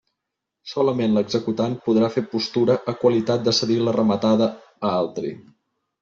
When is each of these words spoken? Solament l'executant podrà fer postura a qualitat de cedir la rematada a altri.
Solament 0.69 1.11
l'executant 1.17 1.75
podrà 1.89 2.07
fer 2.15 2.23
postura 2.31 2.77
a 2.93 2.95
qualitat 3.01 3.43
de 3.49 3.53
cedir 3.57 3.77
la 3.89 3.93
rematada 3.97 4.47
a 4.89 4.95
altri. 5.03 5.35